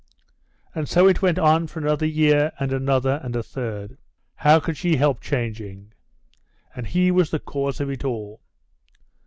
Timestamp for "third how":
3.43-4.59